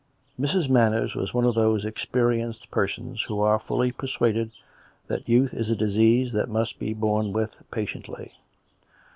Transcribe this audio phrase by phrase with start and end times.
[0.39, 0.67] Mrs.
[0.67, 4.49] Manners was one of those experienced persons who are fully persuaded
[5.05, 8.31] that youth is a disease that must be borne with patiently.